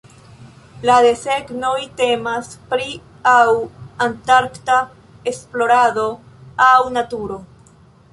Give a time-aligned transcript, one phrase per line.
[0.89, 2.87] La desegnoj temas pri
[3.31, 3.53] aŭ
[4.07, 4.79] antarkta
[5.33, 6.07] esplorado
[6.69, 7.39] aŭ naturo.